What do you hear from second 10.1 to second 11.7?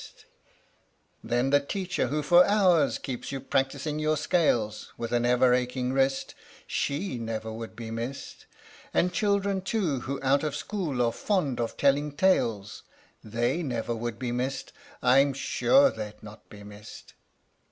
out of school are fond